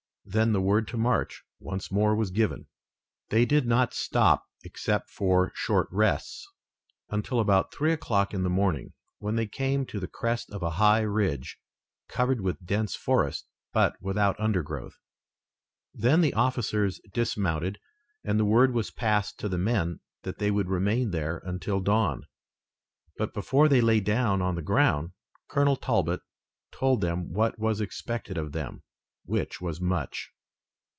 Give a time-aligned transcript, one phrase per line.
[0.23, 2.67] Then the word to march once more was given.
[3.31, 6.47] They did not stop, except for short rests,
[7.09, 10.69] until about three o'clock in the morning, when they came to the crest of a
[10.79, 11.59] high ridge,
[12.07, 14.93] covered with dense forest, but without undergrowth.
[15.93, 17.79] Then the officers dismounted,
[18.23, 22.25] and the word was passed to the men that they would remain there until dawn,
[23.17, 25.11] but before they lay down on the ground
[25.49, 26.21] Colonel Talbot
[26.71, 28.83] told them what was expected of them,
[29.23, 30.31] which was much.